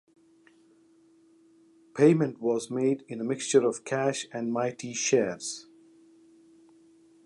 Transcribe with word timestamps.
Payment 1.93 2.41
was 2.41 2.71
made 2.71 3.03
in 3.07 3.21
a 3.21 3.23
mixture 3.23 3.61
of 3.63 3.85
cash 3.85 4.25
and 4.33 4.51
Mitie 4.51 4.95
shares. 4.97 5.67